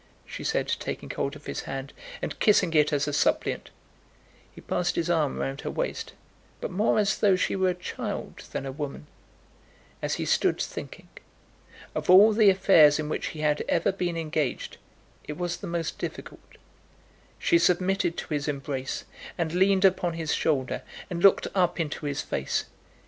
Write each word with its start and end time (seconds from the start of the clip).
she 0.25 0.43
said, 0.43 0.67
taking 0.79 1.11
hold 1.11 1.35
of 1.35 1.45
his 1.45 1.65
hand, 1.69 1.93
and 2.23 2.39
kissing 2.39 2.73
it 2.73 2.91
as 2.91 3.07
a 3.07 3.13
suppliant. 3.13 3.69
He 4.51 4.59
passed 4.59 4.95
his 4.95 5.11
arm 5.11 5.37
round 5.37 5.61
her 5.61 5.69
waist, 5.69 6.13
but 6.59 6.71
more 6.71 6.97
as 6.97 7.19
though 7.19 7.35
she 7.35 7.55
were 7.55 7.69
a 7.69 7.75
child 7.75 8.37
than 8.51 8.65
a 8.65 8.71
woman, 8.71 9.05
as 10.01 10.15
he 10.15 10.25
stood 10.25 10.59
thinking. 10.59 11.07
Of 11.93 12.09
all 12.09 12.33
the 12.33 12.49
affairs 12.49 12.97
in 12.97 13.09
which 13.09 13.27
he 13.27 13.41
had 13.41 13.61
ever 13.69 13.91
been 13.91 14.17
engaged, 14.17 14.77
it 15.25 15.37
was 15.37 15.57
the 15.57 15.67
most 15.67 15.99
difficult. 15.99 16.57
She 17.37 17.59
submitted 17.59 18.17
to 18.17 18.33
his 18.33 18.47
embrace, 18.47 19.05
and 19.37 19.53
leaned 19.53 19.85
upon 19.85 20.13
his 20.13 20.33
shoulder, 20.33 20.81
and 21.11 21.21
looked 21.21 21.45
up 21.53 21.79
into 21.79 22.07
his 22.07 22.23
face. 22.23 22.65